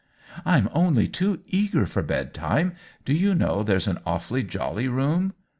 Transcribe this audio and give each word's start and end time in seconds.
"I'm 0.45 0.67
only 0.73 1.07
too 1.07 1.41
eager 1.45 1.85
for 1.85 2.01
bedtime. 2.01 2.73
Do 3.05 3.13
you 3.13 3.35
know 3.35 3.61
there's 3.61 3.87
an 3.87 3.99
awfully 4.03 4.41
jolly 4.41 4.87
room 4.87 5.33